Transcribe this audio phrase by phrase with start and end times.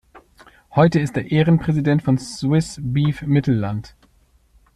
[0.73, 3.95] Heute ist er Ehrenpräsident von Swiss Beef Mittelland.